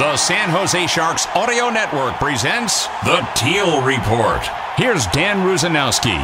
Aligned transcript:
The 0.00 0.16
San 0.16 0.48
Jose 0.48 0.86
Sharks 0.86 1.26
Audio 1.34 1.68
Network 1.68 2.14
presents 2.14 2.86
The 3.04 3.20
Teal 3.34 3.82
Report. 3.82 4.40
Here's 4.78 5.06
Dan 5.08 5.46
Rusanowsky. 5.46 6.16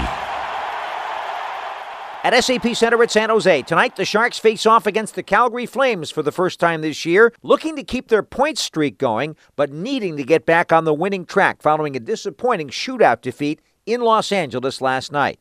At 2.24 2.42
SAP 2.42 2.74
Center 2.74 3.02
at 3.02 3.10
San 3.10 3.28
Jose, 3.28 3.60
tonight 3.64 3.96
the 3.96 4.06
Sharks 4.06 4.38
face 4.38 4.64
off 4.64 4.86
against 4.86 5.14
the 5.14 5.22
Calgary 5.22 5.66
Flames 5.66 6.10
for 6.10 6.22
the 6.22 6.32
first 6.32 6.58
time 6.58 6.80
this 6.80 7.04
year, 7.04 7.34
looking 7.42 7.76
to 7.76 7.84
keep 7.84 8.08
their 8.08 8.22
point 8.22 8.56
streak 8.56 8.96
going, 8.96 9.36
but 9.56 9.70
needing 9.70 10.16
to 10.16 10.24
get 10.24 10.46
back 10.46 10.72
on 10.72 10.84
the 10.84 10.94
winning 10.94 11.26
track 11.26 11.60
following 11.60 11.94
a 11.94 12.00
disappointing 12.00 12.70
shootout 12.70 13.20
defeat 13.20 13.60
in 13.84 14.00
Los 14.00 14.32
Angeles 14.32 14.80
last 14.80 15.12
night. 15.12 15.38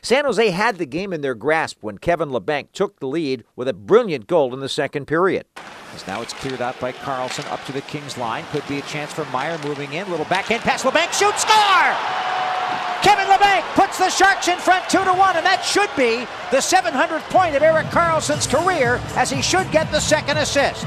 San 0.00 0.24
Jose 0.24 0.48
had 0.48 0.78
the 0.78 0.86
game 0.86 1.12
in 1.12 1.20
their 1.20 1.34
grasp 1.34 1.82
when 1.82 1.98
Kevin 1.98 2.30
Labanc 2.30 2.72
took 2.72 2.98
the 2.98 3.06
lead 3.06 3.44
with 3.56 3.68
a 3.68 3.74
brilliant 3.74 4.26
goal 4.26 4.54
in 4.54 4.60
the 4.60 4.70
second 4.70 5.04
period. 5.04 5.44
As 5.94 6.06
now 6.08 6.22
it's 6.22 6.32
cleared 6.32 6.60
out 6.60 6.78
by 6.80 6.90
Karlsson 6.90 7.50
up 7.52 7.64
to 7.66 7.72
the 7.72 7.80
Kings 7.82 8.18
line. 8.18 8.44
Could 8.50 8.66
be 8.66 8.78
a 8.78 8.82
chance 8.82 9.12
for 9.12 9.24
Meier 9.26 9.58
moving 9.64 9.92
in. 9.92 10.10
Little 10.10 10.26
backhand 10.26 10.62
pass. 10.62 10.82
Labanc 10.82 11.12
shoots, 11.12 11.42
score! 11.42 11.94
Kevin 13.02 13.26
Labanc 13.26 13.62
puts 13.74 13.98
the 13.98 14.08
Sharks 14.08 14.48
in 14.48 14.58
front 14.58 14.88
2 14.88 15.04
to 15.04 15.12
1, 15.12 15.36
and 15.36 15.46
that 15.46 15.62
should 15.62 15.90
be 15.96 16.26
the 16.50 16.56
700th 16.56 17.28
point 17.30 17.54
of 17.54 17.62
Erik 17.62 17.86
Karlsson's 17.88 18.46
career 18.46 19.00
as 19.14 19.30
he 19.30 19.40
should 19.40 19.70
get 19.70 19.90
the 19.92 20.00
second 20.00 20.38
assist. 20.38 20.86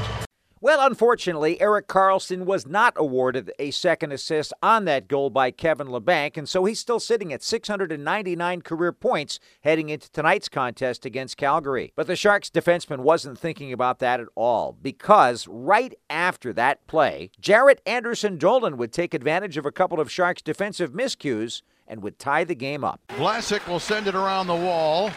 Well, 0.60 0.84
unfortunately, 0.84 1.60
Erik 1.60 1.86
Karlsson 1.86 2.44
was 2.44 2.66
not 2.66 2.94
awarded 2.96 3.52
a 3.60 3.70
second 3.70 4.10
assist 4.10 4.52
on 4.60 4.86
that 4.86 5.06
goal 5.06 5.30
by 5.30 5.52
Kevin 5.52 5.86
Labanc, 5.86 6.36
and 6.36 6.48
so 6.48 6.64
he's 6.64 6.80
still 6.80 6.98
sitting 6.98 7.32
at 7.32 7.44
699 7.44 8.62
career 8.62 8.90
points 8.90 9.38
heading 9.60 9.88
into 9.88 10.10
tonight's 10.10 10.48
contest 10.48 11.06
against 11.06 11.36
Calgary. 11.36 11.92
But 11.94 12.08
the 12.08 12.16
Sharks 12.16 12.50
defenseman 12.50 12.98
wasn't 12.98 13.38
thinking 13.38 13.72
about 13.72 14.00
that 14.00 14.18
at 14.18 14.26
all, 14.34 14.76
because 14.82 15.46
right 15.46 15.94
after 16.10 16.52
that 16.54 16.84
play, 16.88 17.30
Jaret 17.40 17.78
Anderson 17.86 18.36
Dolan 18.36 18.76
would 18.78 18.92
take 18.92 19.14
advantage 19.14 19.58
of 19.58 19.66
a 19.66 19.70
couple 19.72 20.00
of 20.00 20.10
Sharks 20.10 20.42
defensive 20.42 20.90
miscues 20.90 21.62
and 21.86 22.02
would 22.02 22.18
tie 22.18 22.42
the 22.42 22.56
game 22.56 22.82
up. 22.82 23.00
Vlasic 23.10 23.64
will 23.68 23.78
send 23.78 24.08
it 24.08 24.16
around 24.16 24.48
the 24.48 24.56
wall. 24.56 25.12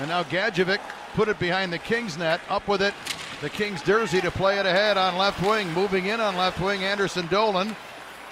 And 0.00 0.08
now 0.08 0.24
Gadjovich 0.24 0.80
put 1.14 1.28
it 1.28 1.38
behind 1.38 1.72
the 1.72 1.78
Kings 1.78 2.18
net, 2.18 2.40
up 2.48 2.66
with 2.66 2.82
it 2.82 2.94
the 3.42 3.50
Kings 3.50 3.82
jersey 3.82 4.20
to 4.20 4.30
play 4.30 4.60
it 4.60 4.66
ahead 4.66 4.96
on 4.96 5.18
left 5.18 5.42
wing. 5.42 5.68
Moving 5.72 6.06
in 6.06 6.20
on 6.20 6.36
left 6.36 6.60
wing, 6.60 6.84
Anderson 6.84 7.26
Dolan. 7.26 7.74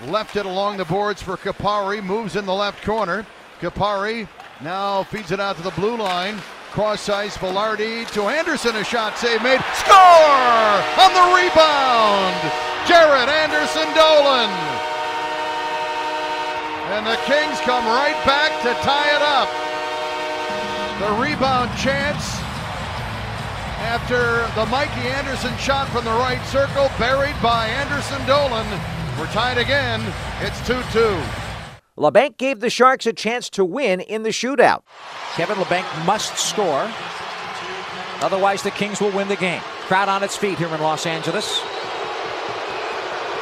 Left 0.06 0.36
it 0.36 0.46
along 0.46 0.76
the 0.76 0.84
boards 0.84 1.20
for 1.20 1.36
Kupari. 1.36 2.02
Moves 2.02 2.36
in 2.36 2.46
the 2.46 2.54
left 2.54 2.84
corner. 2.84 3.26
Kupari 3.60 4.28
now 4.62 5.02
feeds 5.02 5.32
it 5.32 5.40
out 5.40 5.56
to 5.56 5.62
the 5.62 5.72
blue 5.72 5.96
line. 5.96 6.38
Cross 6.70 7.08
ice, 7.08 7.36
Vilardi 7.36 8.08
to 8.12 8.22
Anderson. 8.22 8.76
A 8.76 8.84
shot 8.84 9.18
save 9.18 9.42
made. 9.42 9.60
Score! 9.74 10.78
On 11.02 11.10
the 11.10 11.26
rebound! 11.34 12.38
Jaret 12.86 13.26
Anderson 13.26 13.90
Dolan. 13.98 14.48
And 16.94 17.04
the 17.04 17.18
Kings 17.26 17.58
come 17.66 17.84
right 17.84 18.18
back 18.24 18.62
to 18.62 18.72
tie 18.86 19.10
it 19.16 19.22
up. 19.26 19.50
The 21.00 21.20
rebound 21.20 21.76
chance 21.76 22.39
after 23.80 24.46
the 24.60 24.66
Mikey 24.70 25.08
Anderson 25.08 25.56
shot 25.56 25.88
from 25.88 26.04
the 26.04 26.10
right 26.10 26.44
circle, 26.46 26.90
buried 26.98 27.36
by 27.42 27.66
Anderson 27.66 28.24
Dolan. 28.26 28.66
We're 29.18 29.26
tied 29.32 29.58
again. 29.58 30.00
It's 30.40 30.58
2 30.66 30.80
2. 30.92 31.22
Labanc 31.98 32.38
gave 32.38 32.60
the 32.60 32.70
Sharks 32.70 33.06
a 33.06 33.12
chance 33.12 33.50
to 33.50 33.64
win 33.64 34.00
in 34.00 34.22
the 34.22 34.30
shootout. 34.30 34.82
Kevin 35.34 35.56
Labanc 35.56 36.06
must 36.06 36.38
score. 36.38 36.90
Otherwise, 38.22 38.62
the 38.62 38.70
Kings 38.70 39.00
will 39.00 39.10
win 39.10 39.28
the 39.28 39.36
game. 39.36 39.60
Crowd 39.86 40.08
on 40.08 40.22
its 40.22 40.36
feet 40.36 40.58
here 40.58 40.68
in 40.68 40.80
Los 40.80 41.04
Angeles. 41.06 41.60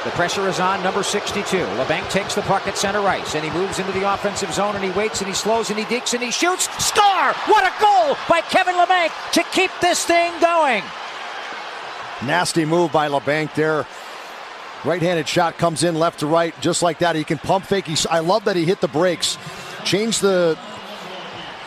The 0.08 0.14
pressure 0.14 0.48
is 0.48 0.58
on 0.58 0.82
number 0.82 1.02
62. 1.02 1.44
Labanc 1.44 2.10
takes 2.10 2.34
the 2.34 2.40
puck 2.40 2.66
at 2.66 2.78
center 2.78 3.00
ice 3.00 3.34
and 3.34 3.44
he 3.44 3.50
moves 3.50 3.78
into 3.78 3.92
the 3.92 4.10
offensive 4.10 4.50
zone 4.54 4.74
and 4.74 4.82
he 4.82 4.90
waits 4.92 5.20
and 5.20 5.28
he 5.28 5.34
slows 5.34 5.68
and 5.68 5.78
he 5.78 5.84
digs 5.84 6.14
and 6.14 6.22
he 6.22 6.30
shoots. 6.30 6.64
Score! 6.82 7.34
What 7.44 7.62
a 7.62 7.78
goal 7.78 8.16
by 8.26 8.40
Kevin 8.40 8.74
Labanc 8.76 9.10
to 9.32 9.42
keep 9.52 9.70
this 9.82 10.06
thing 10.06 10.32
going. 10.40 10.82
Nasty 12.24 12.64
move 12.64 12.90
by 12.90 13.10
Labanc 13.10 13.54
there. 13.54 13.86
Right-handed 14.82 15.28
shot 15.28 15.58
comes 15.58 15.82
in 15.82 15.94
left 15.94 16.20
to 16.20 16.26
right, 16.26 16.58
just 16.62 16.82
like 16.82 17.00
that. 17.00 17.14
He 17.14 17.22
can 17.22 17.36
pump 17.36 17.66
fake. 17.66 17.86
He, 17.86 17.96
I 18.08 18.20
love 18.20 18.46
that 18.46 18.56
he 18.56 18.64
hit 18.64 18.80
the 18.80 18.88
brakes, 18.88 19.36
changed 19.84 20.22
the 20.22 20.58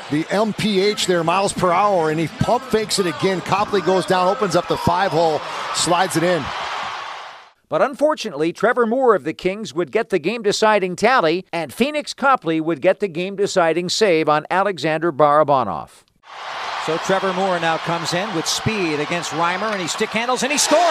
the 0.09 0.23
MPH 0.23 1.05
there, 1.05 1.23
miles 1.23 1.53
per 1.53 1.71
hour, 1.71 2.09
and 2.09 2.19
he 2.19 2.27
pump 2.27 2.63
fakes 2.63 2.97
it 2.97 3.05
again. 3.05 3.39
Copley 3.41 3.81
goes 3.81 4.07
down, 4.07 4.27
opens 4.27 4.55
up 4.55 4.67
the 4.67 4.77
five 4.77 5.11
hole, 5.11 5.39
slides 5.75 6.17
it 6.17 6.23
in. 6.23 6.43
But 7.71 7.81
unfortunately, 7.81 8.51
Trevor 8.51 8.85
Moore 8.85 9.15
of 9.15 9.23
the 9.23 9.31
Kings 9.31 9.73
would 9.73 9.93
get 9.93 10.09
the 10.09 10.19
game 10.19 10.43
deciding 10.43 10.97
tally, 10.97 11.45
and 11.53 11.71
Pheonix 11.71 12.13
Copley 12.13 12.59
would 12.59 12.81
get 12.81 12.99
the 12.99 13.07
game 13.07 13.37
deciding 13.37 13.87
save 13.87 14.27
on 14.27 14.45
Alexander 14.51 15.09
Barabanov. 15.13 16.03
So 16.85 16.97
Trevor 16.97 17.31
Moore 17.31 17.61
now 17.61 17.77
comes 17.77 18.13
in 18.13 18.27
with 18.35 18.45
speed 18.45 18.99
against 18.99 19.31
Reimer, 19.31 19.71
and 19.71 19.81
he 19.81 19.87
stick 19.87 20.09
handles 20.09 20.43
and 20.43 20.51
he 20.51 20.57
scores. 20.57 20.81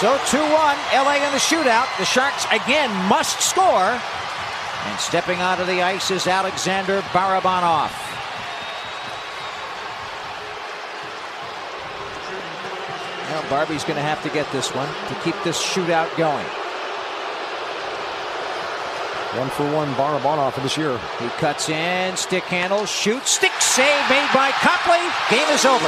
So 0.00 0.18
2 0.30 0.38
1, 0.38 0.50
LA 0.94 1.16
in 1.16 1.30
the 1.30 1.38
shootout. 1.38 1.94
The 1.98 2.06
Sharks 2.06 2.46
again 2.50 2.90
must 3.06 3.42
score. 3.42 4.00
And 4.86 4.98
stepping 4.98 5.40
onto 5.42 5.66
the 5.66 5.82
ice 5.82 6.10
is 6.10 6.26
Alexander 6.26 7.02
Barabanov. 7.12 8.13
Well, 13.34 13.50
Barbie's 13.50 13.82
going 13.82 13.96
to 13.96 14.02
have 14.02 14.22
to 14.22 14.30
get 14.30 14.46
this 14.52 14.72
one 14.72 14.86
to 14.86 15.14
keep 15.24 15.34
this 15.42 15.58
shootout 15.60 16.06
going. 16.16 16.46
One 19.34 19.50
for 19.50 19.66
one, 19.74 19.92
Barabanov 19.98 20.54
this 20.62 20.76
year. 20.78 20.96
He 21.18 21.26
cuts 21.42 21.68
in, 21.68 22.16
stick 22.16 22.44
handle, 22.44 22.86
shoots, 22.86 23.32
stick 23.32 23.50
save 23.58 24.08
made 24.08 24.30
by 24.30 24.52
Copley. 24.62 25.02
Game 25.34 25.50
is 25.50 25.66
over. 25.66 25.82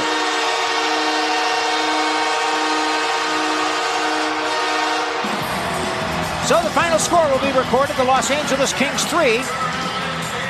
So 6.51 6.59
the 6.67 6.75
final 6.75 6.99
score 6.99 7.23
will 7.31 7.39
be 7.39 7.57
recorded: 7.57 7.95
the 7.95 8.03
Los 8.03 8.29
Angeles 8.29 8.73
Kings 8.73 9.05
three 9.05 9.39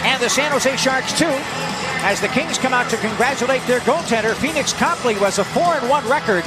and 0.02 0.18
the 0.18 0.30
San 0.30 0.50
Jose 0.50 0.76
Sharks 0.78 1.14
two. 1.14 1.30
As 2.02 2.20
the 2.22 2.30
Kings 2.30 2.58
come 2.58 2.74
out 2.74 2.90
to 2.90 2.98
congratulate 2.98 3.62
their 3.68 3.82
goaltender, 3.82 4.34
Pheonix 4.34 4.74
Copley 4.74 5.16
was 5.20 5.38
a 5.38 5.46
four 5.46 5.76
and 5.78 5.88
one 5.88 6.08
record 6.10 6.44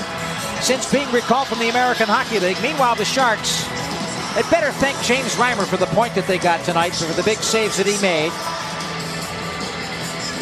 since 0.63 0.91
being 0.91 1.11
recalled 1.11 1.49
from 1.49 1.59
the 1.59 1.69
American 1.69 2.07
Hockey 2.07 2.39
League. 2.39 2.61
Meanwhile, 2.63 2.97
the 2.97 3.05
Sharks 3.05 3.65
had 4.37 4.49
better 4.51 4.71
thank 4.73 5.01
James 5.03 5.35
Reimer 5.37 5.67
for 5.67 5.77
the 5.77 5.87
point 5.87 6.15
that 6.15 6.27
they 6.27 6.39
got 6.39 6.65
tonight, 6.65 6.95
for 6.95 7.13
the 7.15 7.23
big 7.23 7.39
saves 7.39 7.77
that 7.79 7.87
he 7.87 7.97
made. 8.01 8.31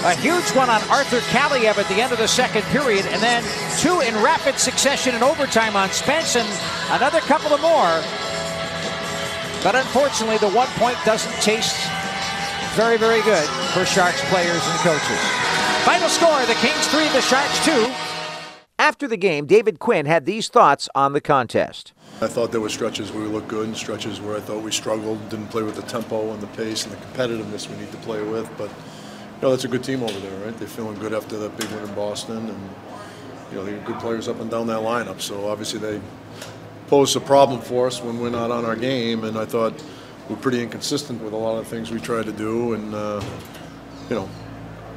A 0.07 0.15
huge 0.15 0.47
one 0.55 0.71
on 0.71 0.83
Arthur 0.91 1.19
Kaliyev 1.31 1.79
at 1.79 1.89
the 1.89 2.03
end 2.03 2.13
of 2.13 2.19
the 2.19 2.29
second 2.29 2.63
period, 2.75 3.07
and 3.07 3.23
then 3.23 3.43
two 3.79 4.01
in 4.03 4.15
rapid 4.23 4.59
succession 4.59 5.15
in 5.15 5.23
overtime 5.23 5.75
on 5.75 5.91
Spence, 5.91 6.37
and 6.37 6.47
another 6.91 7.21
couple 7.27 7.55
of 7.55 7.61
more. 7.61 7.99
But 9.63 9.75
unfortunately, 9.75 10.39
the 10.39 10.51
one 10.51 10.69
point 10.79 10.99
doesn't 11.05 11.35
taste 11.43 11.75
very, 12.75 12.97
very 12.97 13.23
good 13.23 13.49
for 13.75 13.85
Sharks 13.87 14.23
players 14.31 14.63
and 14.63 14.79
coaches. 14.87 15.23
Final 15.83 16.09
score 16.09 16.39
the 16.47 16.59
Kings 16.63 16.87
3, 16.89 17.09
the 17.11 17.23
Sharks 17.23 17.59
2. 17.65 18.08
After 18.89 19.07
the 19.07 19.19
game, 19.19 19.45
David 19.45 19.81
Quinn 19.81 20.07
had 20.07 20.25
these 20.25 20.49
thoughts 20.49 20.89
on 20.95 21.13
the 21.13 21.21
contest. 21.21 21.93
I 22.23 22.27
thought 22.27 22.53
there 22.53 22.61
were 22.63 22.71
stretches 22.71 23.13
where 23.13 23.23
we 23.23 23.29
looked 23.29 23.49
good 23.49 23.67
and 23.67 23.77
stretches 23.77 24.19
where 24.19 24.35
I 24.35 24.41
thought 24.41 24.63
we 24.63 24.73
struggled, 24.73 25.29
didn't 25.29 25.49
play 25.49 25.63
with 25.63 25.75
the 25.75 25.83
tempo 25.83 26.33
and 26.33 26.41
the 26.41 26.47
pace 26.47 26.87
and 26.87 26.95
the 26.95 26.97
competitiveness 26.97 27.69
we 27.69 27.77
need 27.77 27.93
to 27.93 27.99
play 27.99 28.23
with. 28.23 28.49
But, 28.57 28.71
you 28.71 29.43
know, 29.43 29.51
that's 29.51 29.65
a 29.65 29.69
good 29.69 29.85
team 29.85 30.03
over 30.03 30.19
there, 30.21 30.43
right? 30.43 30.57
They're 30.57 30.67
feeling 30.67 30.99
good 30.99 31.13
after 31.13 31.37
that 31.37 31.55
big 31.59 31.71
win 31.71 31.85
in 31.85 31.95
Boston. 31.95 32.49
And, 32.49 32.71
you 33.51 33.59
know, 33.59 33.65
they 33.67 33.73
got 33.73 33.85
good 33.85 33.99
players 33.99 34.27
up 34.27 34.41
and 34.41 34.51
down 34.51 34.67
that 34.69 34.81
lineup. 34.81 35.21
So 35.21 35.49
obviously 35.49 35.81
they 35.81 36.01
pose 36.87 37.15
a 37.15 37.21
problem 37.21 37.61
for 37.61 37.89
us 37.89 38.03
when 38.03 38.19
we're 38.19 38.31
not 38.31 38.51
on 38.51 38.65
our 38.65 38.75
game. 38.75 39.25
And 39.25 39.37
I 39.37 39.45
thought 39.45 39.75
we're 40.31 40.37
pretty 40.37 40.63
inconsistent 40.63 41.23
with 41.23 41.35
a 41.35 41.37
lot 41.37 41.59
of 41.59 41.67
things 41.67 41.91
we 41.91 42.01
try 42.01 42.23
to 42.23 42.33
do, 42.33 42.73
and 42.73 42.95
uh, 42.95 43.23
you 44.09 44.17
know, 44.17 44.31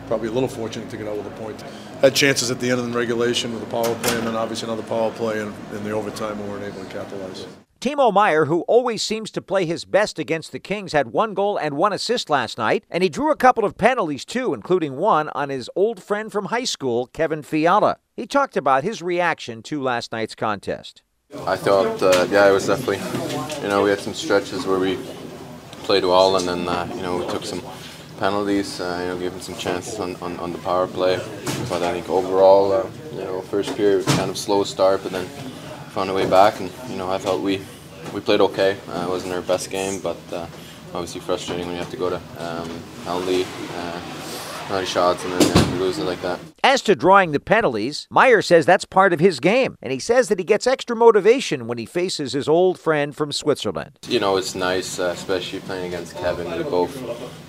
probably 0.08 0.30
a 0.30 0.32
little 0.32 0.48
fortunate 0.48 0.90
to 0.92 0.96
get 0.96 1.10
out 1.10 1.18
with 1.18 1.28
a 1.28 1.32
point. 1.32 1.62
Had 2.02 2.16
chances 2.16 2.50
at 2.50 2.60
the 2.60 2.72
end 2.72 2.80
of 2.80 2.92
the 2.92 2.98
regulation 2.98 3.54
with 3.54 3.62
a 3.62 3.68
power 3.68 3.94
play, 3.96 4.18
and 4.18 4.26
then 4.26 4.36
obviously 4.36 4.68
another 4.68 4.88
power 4.88 5.12
play 5.12 5.40
in, 5.40 5.54
in 5.72 5.84
the 5.84 5.92
overtime, 5.92 6.40
and 6.40 6.50
weren't 6.50 6.64
able 6.64 6.84
to 6.84 6.90
capitalize. 6.90 7.46
Timo 7.80 8.12
Meier, 8.12 8.46
who 8.46 8.62
always 8.62 9.02
seems 9.02 9.30
to 9.32 9.42
play 9.42 9.66
his 9.66 9.86
best 9.86 10.20
against 10.20 10.52
the 10.52 10.60
Kings, 10.60 10.94
had 10.94 11.14
one 11.14 11.34
goal 11.34 11.58
and 11.58 11.78
one 11.78 11.94
assist 11.94 12.30
last 12.30 12.58
night, 12.58 12.86
and 12.90 13.04
he 13.04 13.10
drew 13.10 13.32
a 13.32 13.36
couple 13.36 13.66
of 13.66 13.78
penalties 13.78 14.26
too, 14.26 14.54
including 14.54 14.98
one 14.98 15.30
on 15.36 15.50
his 15.50 15.70
old 15.76 16.02
friend 16.02 16.32
from 16.32 16.46
high 16.46 16.64
school, 16.64 17.08
Kevin 17.08 17.44
Fiala. 17.44 17.98
He 18.16 18.26
talked 18.26 18.58
about 18.58 18.84
his 18.84 19.02
reaction 19.02 19.62
to 19.64 19.82
last 19.82 20.12
night's 20.12 20.36
contest. 20.36 21.04
I 21.46 21.56
thought, 21.56 22.02
uh, 22.02 22.28
yeah, 22.30 22.50
it 22.50 22.52
was 22.52 22.68
definitely, 22.68 23.00
you 23.62 23.68
know, 23.68 23.84
we 23.84 23.90
had 23.90 24.00
some 24.00 24.14
stretches 24.14 24.66
where 24.66 24.80
we 24.80 24.98
played 25.84 26.04
well, 26.04 26.36
and 26.36 26.48
then, 26.48 26.68
uh, 26.68 26.92
you 26.96 27.02
know, 27.02 27.18
we 27.18 27.28
took 27.28 27.46
some 27.46 27.62
penalties, 28.22 28.80
uh, 28.80 29.00
you 29.02 29.08
know, 29.08 29.18
gave 29.18 29.32
them 29.32 29.42
some 29.42 29.56
chances 29.56 30.00
on, 30.00 30.16
on, 30.18 30.38
on, 30.38 30.52
the 30.52 30.60
power 30.60 30.86
play. 30.86 31.18
But 31.68 31.82
I 31.82 31.92
think 31.92 32.08
overall, 32.08 32.72
uh, 32.72 32.86
you 33.14 33.22
know, 33.22 33.42
first 33.42 33.76
period 33.76 34.06
kind 34.06 34.30
of 34.30 34.38
slow 34.38 34.64
start, 34.64 35.02
but 35.02 35.12
then 35.12 35.26
found 35.96 36.08
a 36.12 36.14
way 36.14 36.30
back, 36.30 36.60
and 36.60 36.72
you 36.88 36.98
know 36.98 37.10
I 37.12 37.18
thought 37.18 37.42
we 37.42 37.62
we 38.14 38.22
played 38.22 38.40
okay. 38.42 38.78
Uh, 38.88 39.06
it 39.08 39.10
wasn't 39.10 39.34
our 39.34 39.42
best 39.42 39.72
game, 39.72 40.00
but 40.00 40.20
uh, 40.32 40.46
obviously 40.94 41.20
frustrating 41.20 41.66
when 41.66 41.76
you 41.76 41.82
have 41.82 41.90
to 41.90 41.98
go 41.98 42.12
to 42.12 42.22
um, 42.38 42.70
penalty, 43.06 43.44
uh, 43.76 44.86
shots, 44.86 45.26
and 45.26 45.34
then 45.34 45.74
you 45.74 45.80
lose 45.80 45.98
it 45.98 46.06
like 46.06 46.22
that. 46.22 46.40
As 46.64 46.82
to 46.84 46.96
drawing 46.96 47.32
the 47.32 47.40
penalties, 47.40 48.08
Meier 48.10 48.42
says 48.42 48.66
that's 48.66 48.86
part 48.86 49.14
of 49.14 49.20
his 49.20 49.40
game, 49.40 49.76
and 49.82 49.92
he 49.92 50.00
says 50.00 50.30
that 50.30 50.38
he 50.38 50.46
gets 50.46 50.68
extra 50.68 50.96
motivation 50.96 51.66
when 51.66 51.80
he 51.80 51.86
faces 51.86 52.34
his 52.34 52.48
old 52.48 52.80
friend 52.80 53.16
from 53.16 53.32
Switzerland. 53.32 53.98
You 54.08 54.20
know, 54.20 54.38
it's 54.38 54.54
nice, 54.54 55.00
uh, 55.00 55.14
especially 55.16 55.60
playing 55.62 55.88
against 55.88 56.16
Kevin. 56.16 56.56
We 56.56 56.64
both 56.64 56.96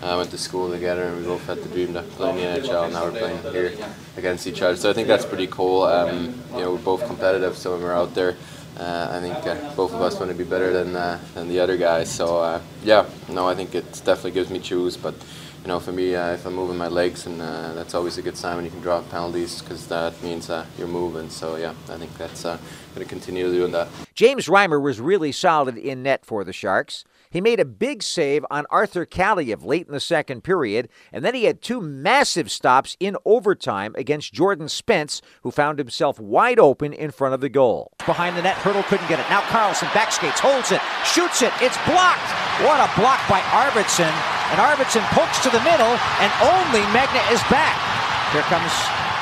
uh, 0.02 0.16
went 0.16 0.31
to 0.31 0.38
school 0.38 0.70
together, 0.70 1.04
and 1.04 1.19
we 1.19 1.25
both 1.25 1.44
had 1.46 1.58
the 1.58 1.69
dream 1.69 1.94
to 1.94 2.02
play 2.02 2.31
in 2.31 2.37
the 2.37 2.43
NHL. 2.43 2.93
Now 2.93 3.04
we're 3.04 3.19
playing 3.19 3.40
here 3.52 3.72
against 4.16 4.46
each 4.46 4.60
other, 4.60 4.76
so 4.76 4.90
I 4.90 4.93
think 4.93 5.06
that's 5.06 5.25
pretty 5.25 5.46
cool. 5.46 5.84
Um, 5.84 6.34
you 6.52 6.60
know, 6.60 6.72
we're 6.72 6.78
both 6.78 7.06
competitive, 7.06 7.56
so 7.56 7.72
when 7.72 7.82
we're 7.82 7.94
out 7.94 8.14
there. 8.14 8.37
Uh, 8.78 9.08
I 9.12 9.20
think 9.20 9.37
uh, 9.46 9.75
both 9.75 9.93
of 9.93 10.00
us 10.00 10.19
want 10.19 10.31
to 10.31 10.37
be 10.37 10.44
better 10.44 10.72
than 10.72 10.96
uh, 10.96 11.20
than 11.34 11.49
the 11.49 11.60
other 11.60 11.76
guys. 11.76 12.10
So 12.10 12.38
uh, 12.38 12.60
yeah, 12.82 13.06
no, 13.28 13.46
I 13.46 13.54
think 13.54 13.75
it 13.75 13.84
definitely 14.04 14.31
gives 14.31 14.50
me 14.50 14.58
chews, 14.58 14.96
but 14.96 15.14
you 15.62 15.69
know, 15.69 15.78
for 15.78 15.93
me, 15.93 16.16
uh, 16.16 16.32
if 16.32 16.46
I'm 16.46 16.54
moving 16.54 16.78
my 16.78 16.88
legs, 16.88 17.26
and 17.26 17.40
uh, 17.40 17.75
that's 17.75 17.94
always 17.94 18.16
a 18.16 18.22
good 18.22 18.37
sign 18.37 18.56
when 18.56 18.64
you 18.64 18.70
can 18.70 18.81
draw 18.81 19.02
penalties 19.02 19.60
because 19.60 19.87
that 19.88 20.20
means 20.22 20.50
you're 20.78 20.88
moving. 20.88 21.28
So 21.28 21.56
yeah, 21.56 21.75
I 21.90 21.99
think 21.99 22.16
that's 22.16 22.44
going 22.44 22.58
to 22.96 23.04
continue 23.04 23.52
doing 23.52 23.72
that. 23.72 23.88
James 24.14 24.46
Reimer 24.46 24.81
was 24.81 25.00
really 25.00 25.32
solid 25.32 25.76
in 25.76 26.02
net 26.02 26.25
for 26.25 26.43
the 26.43 26.52
Sharks. 26.52 27.04
He 27.32 27.40
made 27.40 27.61
a 27.61 27.64
big 27.64 28.02
save 28.02 28.44
on 28.50 28.67
Arthur 28.69 29.06
Kaliyev 29.06 29.64
late 29.64 29.87
in 29.87 29.93
the 29.94 30.00
second 30.00 30.44
period, 30.44 30.90
and 31.11 31.25
then 31.25 31.34
he 31.34 31.44
had 31.44 31.62
two 31.62 31.81
massive 31.81 32.50
stops 32.50 32.94
in 33.00 33.17
overtime 33.25 33.94
against 33.96 34.34
Jordan 34.34 34.69
Spence, 34.69 35.23
who 35.40 35.50
found 35.50 35.79
himself 35.79 36.20
wide 36.20 36.58
open 36.58 36.93
in 36.93 37.11
front 37.11 37.32
of 37.32 37.40
the 37.40 37.49
goal. 37.49 37.90
Behind 38.05 38.37
the 38.37 38.43
net, 38.43 38.56
Hertl 38.56 38.84
couldn't 38.84 39.08
get 39.08 39.19
it. 39.19 39.25
Now 39.31 39.40
Karlsson 39.49 39.88
backskates, 39.96 40.44
holds 40.44 40.73
it, 40.73 40.82
shoots 41.08 41.40
it. 41.40 41.52
It's 41.64 41.81
blocked. 41.88 42.29
What 42.61 42.84
a 42.84 42.93
block 43.00 43.25
by 43.32 43.40
Arvidsson. 43.56 44.12
And 44.52 44.61
Arvidsson 44.61 45.00
pokes 45.17 45.43
to 45.43 45.49
the 45.49 45.64
middle, 45.64 45.96
and 46.20 46.31
only 46.44 46.85
Magna 46.93 47.25
is 47.32 47.40
back. 47.49 47.81
Here 48.37 48.44
comes 48.52 48.73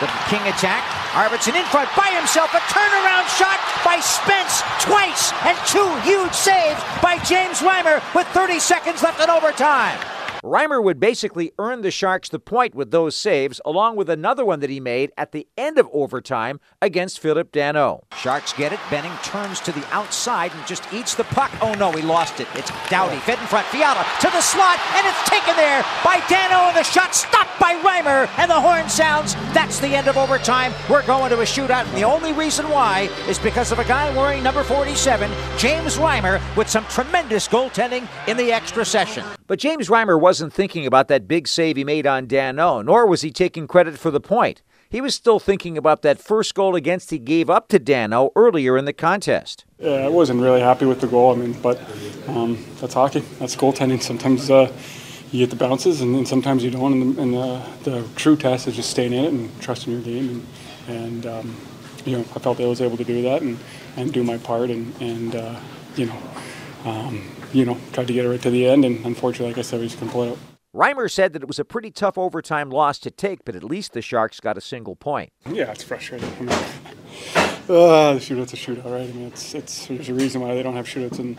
the 0.03 0.11
King 0.27 0.43
attack. 0.51 1.00
Arvidsson 1.11 1.59
in 1.59 1.65
front 1.67 1.89
by 1.97 2.09
himself. 2.15 2.55
A 2.55 2.63
turnaround 2.71 3.27
shot 3.37 3.59
by 3.85 3.99
Spence 3.99 4.63
twice, 4.81 5.33
and 5.45 5.59
two 5.67 5.89
huge 6.09 6.33
saves 6.33 6.81
by 7.03 7.19
James 7.25 7.59
Reimer 7.59 8.03
with 8.15 8.27
30 8.29 8.61
seconds 8.61 9.03
left 9.03 9.21
in 9.21 9.29
overtime. 9.29 9.99
Reimer 10.43 10.83
would 10.83 10.99
basically 10.99 11.53
earn 11.59 11.83
the 11.83 11.91
Sharks 11.91 12.31
the 12.31 12.39
point 12.39 12.75
with 12.75 12.93
those 12.93 13.15
saves, 13.15 13.61
along 13.65 13.97
with 13.97 14.09
another 14.09 14.43
one 14.45 14.61
that 14.61 14.71
he 14.71 14.81
made 14.81 15.13
at 15.19 15.33
the 15.33 15.47
end 15.59 15.79
of 15.79 15.89
overtime 15.93 16.61
against 16.81 17.21
Phillip 17.21 17.53
Danault. 17.53 18.05
Sharks 18.17 18.55
get 18.55 18.73
it. 18.73 18.81
Benning 18.89 19.13
turns 19.23 19.61
to 19.61 19.73
the 19.73 19.85
outside 19.93 20.53
and 20.55 20.67
just 20.67 20.91
eats 20.95 21.15
the 21.15 21.25
puck. 21.25 21.51
Oh 21.61 21.75
no, 21.75 21.93
he 21.93 22.03
lost 22.03 22.41
it. 22.41 22.49
It's 22.55 22.71
Doughty. 22.89 23.19
Fit 23.19 23.39
in 23.39 23.47
front. 23.47 23.67
Fiala 23.67 24.07
to 24.21 24.31
the 24.31 24.41
slot, 24.41 24.79
and 24.97 25.07
it's 25.07 25.29
taken 25.29 25.55
there 25.57 25.83
by 26.03 26.21
Danault, 26.21 26.69
and 26.69 26.77
the 26.77 26.85
shot 26.85 27.15
stopped 27.15 27.40
by 27.61 27.75
Reimer, 27.75 28.29
and 28.39 28.51
the 28.51 28.61
horn 28.61 28.89
sounds. 28.89 29.35
That's 29.55 29.79
the 29.79 29.95
end 29.95 30.09
of 30.09 30.17
overtime. 30.17 30.73
We're 30.89 31.07
going 31.07 31.31
to 31.31 31.41
a 31.41 31.45
shootout, 31.45 31.87
and 31.87 31.97
the 31.97 32.05
only 32.05 32.33
reason 32.33 32.69
why 32.69 33.11
is 33.29 33.39
because 33.39 33.71
of 33.71 33.79
a 33.79 33.85
guy 33.85 34.11
wearing 34.17 34.43
number 34.43 34.65
47, 34.65 35.31
James 35.59 35.97
Reimer, 35.99 36.41
with 36.57 36.69
some 36.69 36.85
tremendous 36.87 37.47
goaltending 37.47 38.09
in 38.27 38.37
the 38.37 38.51
extra 38.51 38.85
session. 38.85 39.25
But 39.47 39.61
James 39.61 39.89
Reimer 39.89 40.21
was 40.21 40.41
wasn't 40.41 40.55
thinking 40.55 40.87
about 40.87 41.09
that 41.09 41.29
big 41.29 41.47
save 41.47 41.77
he 41.77 41.85
made 41.85 42.07
on 42.07 42.27
Danault, 42.27 42.87
nor 42.87 43.05
was 43.07 43.21
he 43.21 43.31
taking 43.31 43.67
credit 43.67 43.99
for 43.99 44.11
the 44.11 44.21
point. 44.21 44.63
He 44.89 45.03
was 45.03 45.15
still 45.15 45.39
thinking 45.39 45.77
about 45.77 46.01
that 46.01 46.19
first 46.19 46.55
goal 46.55 46.75
against 46.75 47.11
he 47.11 47.19
gave 47.19 47.51
up 47.51 47.69
to 47.69 47.79
Danault 47.79 48.31
earlier 48.37 48.79
in 48.79 48.87
the 48.87 48.95
contest. 48.95 49.67
Yeah, 49.79 50.07
I 50.07 50.09
wasn't 50.09 50.41
really 50.41 50.61
happy 50.61 50.87
with 50.87 51.03
the 51.03 51.09
goal. 51.09 51.35
I 51.35 51.37
mean, 51.37 51.53
but 51.61 51.79
um, 52.27 52.65
that's 52.81 52.95
hockey. 52.95 53.21
That's 53.39 53.55
goaltending. 53.55 54.01
Sometimes 54.01 54.51
uh, 54.51 54.73
you 55.33 55.39
get 55.39 55.51
the 55.51 55.57
bounces, 55.57 56.01
and 56.01 56.15
then 56.15 56.27
sometimes 56.27 56.65
you 56.65 56.71
don't. 56.71 56.93
And, 56.93 57.17
the, 57.17 57.23
and 57.23 57.35
the, 57.35 57.63
the, 57.91 58.09
true 58.17 58.37
test 58.37 58.67
is 58.67 58.77
just 58.77 58.91
staying 58.91 59.13
in 59.13 59.25
it 59.25 59.33
and 59.33 59.61
trusting 59.61 59.93
your 59.93 60.03
game. 60.03 60.45
And, 60.89 60.97
and 60.97 61.27
um, 61.27 61.57
you 62.05 62.17
know, 62.17 62.23
I 62.35 62.39
felt 62.39 62.61
I 62.61 62.67
was 62.67 62.81
able 62.81 62.97
to 62.97 63.05
do 63.05 63.23
that 63.23 63.43
and, 63.43 63.59
and 63.97 64.13
do 64.13 64.25
my 64.25 64.39
part. 64.39 64.71
And, 64.71 64.95
and 65.01 65.37
uh, 65.37 65.61
you 65.97 66.07
know, 66.07 66.19
um, 66.85 67.31
you 67.53 67.65
know, 67.65 67.79
tried 67.93 68.07
to 68.09 68.13
get 68.13 68.25
it 68.25 68.29
right 68.29 68.43
to 68.43 68.51
the 68.51 68.67
end, 68.67 68.85
and 68.85 69.05
unfortunately, 69.05 69.49
like 69.49 69.59
I 69.59 69.63
said, 69.63 69.81
we 69.81 69.87
just 69.87 69.99
couldn't 69.99 70.13
pull 70.13 70.25
it 70.25 70.31
out. 70.31 70.39
Reimer 70.75 71.11
said 71.11 71.33
that 71.33 71.43
it 71.43 71.49
was 71.49 71.59
a 71.59 71.65
pretty 71.65 71.91
tough 71.91 72.17
overtime 72.17 72.71
loss 72.71 73.01
to 73.01 73.11
take, 73.11 73.45
but 73.45 73.57
at 73.57 73.65
least 73.65 73.93
the 73.93 74.01
Sharks 74.01 74.39
got 74.39 74.57
a 74.57 74.61
single 74.61 74.95
point. 74.95 75.33
Yeah, 75.51 75.73
it's 75.73 75.83
frustrating. 75.83 76.33
I 76.39 76.41
mean, 76.43 76.90
uh, 77.71 78.15
the 78.15 78.21
shootout's 78.21 78.53
a 78.53 78.57
shootout, 78.57 78.85
right? 78.85 79.09
I 79.09 79.13
mean, 79.13 79.27
it's 79.27 79.55
it's 79.55 79.87
there's 79.87 80.09
a 80.09 80.15
reason 80.15 80.41
why 80.41 80.55
they 80.55 80.63
don't 80.63 80.75
have 80.75 80.87
shootouts 80.87 81.19
and 81.19 81.39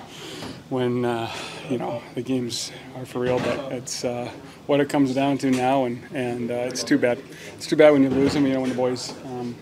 when 0.69 1.05
uh, 1.05 1.31
you 1.69 1.77
know 1.77 2.01
the 2.15 2.21
games 2.21 2.71
are 2.95 3.05
for 3.05 3.19
real. 3.19 3.39
But 3.39 3.71
it's 3.71 4.03
uh, 4.05 4.31
what 4.67 4.79
it 4.79 4.89
comes 4.89 5.13
down 5.13 5.37
to 5.39 5.51
now, 5.51 5.85
and 5.85 6.01
and 6.13 6.51
uh, 6.51 6.55
it's 6.55 6.83
too 6.83 6.97
bad. 6.97 7.19
It's 7.55 7.67
too 7.67 7.75
bad 7.75 7.91
when 7.91 8.03
you 8.03 8.09
lose 8.09 8.33
them. 8.33 8.45
You 8.45 8.53
know, 8.53 8.61
when 8.61 8.69
the 8.69 8.75
boys 8.75 9.13
um, 9.25 9.55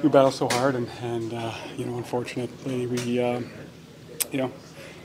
who 0.00 0.08
battle 0.08 0.30
so 0.30 0.48
hard, 0.48 0.74
and 0.74 0.88
and 1.02 1.34
uh, 1.34 1.54
you 1.76 1.84
know, 1.84 1.96
unfortunately, 1.98 2.86
we 2.86 3.20
uh, 3.20 3.40
you 4.32 4.38
know 4.38 4.52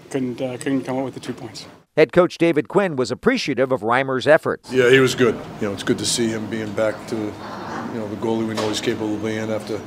couldn't 0.10 0.42
uh, 0.42 0.58
couldn't 0.58 0.84
come 0.84 0.98
up 0.98 1.06
with 1.06 1.14
the 1.14 1.20
two 1.20 1.34
points. 1.34 1.66
Head 1.96 2.12
coach 2.12 2.40
David 2.40 2.70
Quinn 2.70 2.96
was 2.96 3.12
appreciative 3.12 3.72
of 3.72 3.82
Reimer's 3.82 4.26
efforts. 4.26 4.72
Yeah, 4.72 4.90
he 4.90 5.00
was 5.00 5.14
good. 5.14 5.36
You 5.62 5.68
know, 5.68 5.74
it's 5.74 5.84
good 5.84 6.00
to 6.00 6.06
see 6.08 6.28
him 6.28 6.50
being 6.50 6.72
back 6.74 6.96
to, 7.10 7.16
you 7.16 8.00
know, 8.00 8.08
the 8.08 8.16
goalie 8.16 8.48
we 8.48 8.56
know 8.56 8.68
he's 8.68 8.82
capable 8.82 9.14
of 9.14 9.22
being 9.22 9.52
after, 9.52 9.80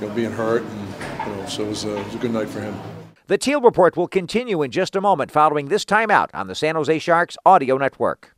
you 0.00 0.08
know, 0.08 0.14
being 0.14 0.30
hurt, 0.30 0.62
and 0.62 0.88
you 1.26 1.36
know, 1.36 1.46
so 1.46 1.64
it 1.64 1.68
was, 1.68 1.84
a, 1.84 1.96
it 1.96 2.06
was 2.06 2.14
a 2.14 2.18
good 2.18 2.32
night 2.32 2.48
for 2.48 2.60
him. 2.60 2.74
The 3.26 3.38
Teal 3.38 3.60
Report 3.60 3.96
will 3.96 4.08
continue 4.08 4.62
in 4.62 4.70
just 4.70 4.94
a 4.96 5.00
moment 5.00 5.30
following 5.30 5.68
this 5.68 5.84
timeout 5.84 6.28
on 6.34 6.46
the 6.46 6.54
San 6.54 6.74
Jose 6.74 6.98
Sharks 6.98 7.36
Audio 7.46 7.78
Network. 7.78 8.34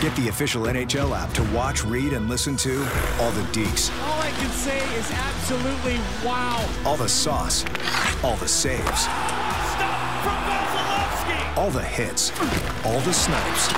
Get 0.00 0.14
the 0.16 0.28
official 0.28 0.64
NHL 0.64 1.16
app 1.16 1.32
to 1.34 1.42
watch, 1.54 1.84
read, 1.84 2.12
and 2.12 2.28
listen 2.28 2.56
to 2.58 2.78
all 3.20 3.30
the 3.30 3.42
deeks. 3.52 3.90
All 4.02 4.20
I 4.20 4.30
can 4.30 4.50
say 4.50 4.78
is 4.96 5.10
absolutely 5.10 5.98
wow. 6.24 6.68
All 6.84 6.96
the 6.96 7.08
sauce, 7.08 7.64
all 8.22 8.36
the 8.36 8.48
saves 8.48 9.06
all 11.56 11.70
the 11.70 11.82
hits, 11.82 12.30
all 12.84 13.00
the 13.00 13.12
snipes, 13.12 13.72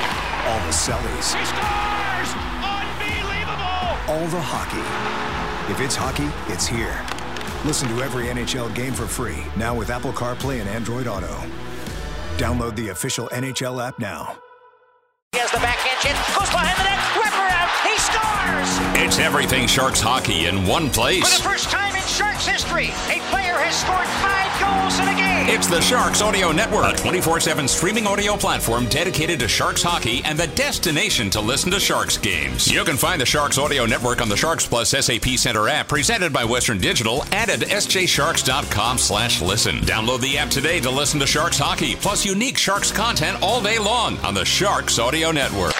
all 0.46 0.58
the 0.66 0.72
sellies. 0.72 1.32
He 1.32 1.44
scores! 1.46 2.30
Unbelievable! 2.60 3.96
All 4.12 4.26
the 4.28 4.42
hockey. 4.42 5.27
If 5.68 5.80
it's 5.80 5.94
hockey, 5.94 6.30
it's 6.50 6.66
here. 6.66 7.04
Listen 7.62 7.88
to 7.88 8.02
every 8.02 8.24
NHL 8.24 8.74
game 8.74 8.94
for 8.94 9.06
free, 9.06 9.44
now 9.54 9.74
with 9.76 9.90
Apple 9.90 10.12
CarPlay 10.12 10.60
and 10.60 10.68
Android 10.68 11.06
Auto. 11.06 11.28
Download 12.38 12.74
the 12.74 12.88
official 12.88 13.28
NHL 13.28 13.86
app 13.86 13.98
now. 13.98 14.38
He 15.32 15.38
has 15.40 15.50
the 15.50 15.58
backhand 15.58 16.00
chip, 16.00 16.16
goes 16.32 16.48
behind 16.48 16.72
the 16.80 16.88
net, 16.88 16.96
wraparound, 17.20 17.68
he 17.84 17.94
scores! 18.00 19.04
It's 19.04 19.18
everything 19.18 19.66
Sharks 19.66 20.00
hockey 20.00 20.46
in 20.46 20.66
one 20.66 20.88
place. 20.88 21.36
For 21.36 21.42
the 21.42 21.48
first 21.50 21.68
time 21.68 21.94
in 21.94 22.02
Sharks 22.08 22.46
history, 22.46 22.88
a 23.12 23.20
player 23.28 23.60
has 23.60 23.76
scored 23.76 24.08
five 24.24 24.47
It's 24.60 25.66
the 25.66 25.80
Sharks 25.80 26.20
Audio 26.20 26.52
Network, 26.52 26.92
a 26.92 26.96
24 26.96 27.40
7 27.40 27.68
streaming 27.68 28.06
audio 28.06 28.36
platform 28.36 28.86
dedicated 28.86 29.40
to 29.40 29.48
Sharks 29.48 29.82
hockey 29.82 30.20
and 30.24 30.38
the 30.38 30.46
destination 30.48 31.30
to 31.30 31.40
listen 31.40 31.70
to 31.70 31.80
Sharks 31.80 32.18
games. 32.18 32.70
You 32.70 32.84
can 32.84 32.96
find 32.96 33.20
the 33.20 33.26
Sharks 33.26 33.56
Audio 33.56 33.86
Network 33.86 34.20
on 34.20 34.28
the 34.28 34.36
Sharks 34.36 34.66
Plus 34.66 34.90
SAP 34.90 35.26
Center 35.38 35.68
app 35.68 35.88
presented 35.88 36.32
by 36.32 36.44
Western 36.44 36.78
Digital 36.78 37.22
and 37.32 37.50
at 37.50 37.60
sjsharks.com 37.60 38.98
slash 38.98 39.40
listen. 39.40 39.76
Download 39.78 40.20
the 40.20 40.36
app 40.36 40.50
today 40.50 40.80
to 40.80 40.90
listen 40.90 41.18
to 41.20 41.26
Sharks 41.26 41.58
hockey, 41.58 41.96
plus 41.96 42.26
unique 42.26 42.58
Sharks 42.58 42.92
content 42.92 43.40
all 43.42 43.62
day 43.62 43.78
long 43.78 44.18
on 44.18 44.34
the 44.34 44.44
Sharks 44.44 44.98
Audio 44.98 45.30
Network. 45.30 45.74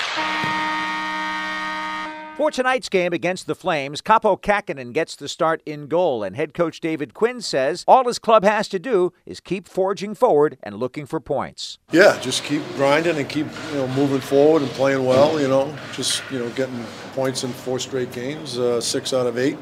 For 2.39 2.53
tonight's 2.53 2.89
game 2.89 3.13
against 3.13 3.49
the 3.49 3.57
Flames, 3.57 4.01
Kaapo 4.01 4.41
Kähkönen 4.41 4.93
gets 4.93 5.17
the 5.17 5.27
start 5.27 5.61
in 5.67 5.89
goal, 5.89 6.23
and 6.23 6.37
head 6.37 6.55
coach 6.55 6.79
David 6.79 7.13
Quinn 7.13 7.41
says 7.41 7.85
all 7.89 8.07
his 8.07 8.21
club 8.21 8.45
has 8.45 8.69
to 8.69 8.79
do 8.79 9.13
is 9.27 9.41
keep 9.41 9.67
forging 9.67 10.15
forward 10.15 10.57
and 10.63 10.77
looking 10.77 11.05
for 11.05 11.19
points. 11.19 11.81
Yeah, 11.91 12.17
just 12.21 12.45
keep 12.45 12.63
grinding 12.77 13.17
and 13.17 13.29
keep 13.29 13.49
you 13.73 13.79
know 13.79 13.89
moving 13.89 14.21
forward 14.21 14.63
and 14.63 14.71
playing 14.71 15.05
well. 15.05 15.41
You 15.41 15.49
know, 15.49 15.77
just 15.93 16.23
you 16.31 16.39
know 16.39 16.49
getting 16.51 16.81
points 17.13 17.43
in 17.43 17.51
four 17.51 17.81
straight 17.81 18.13
games, 18.13 18.57
uh, 18.57 18.81
six 18.81 19.13
out 19.13 19.27
of 19.27 19.37
eight. 19.37 19.59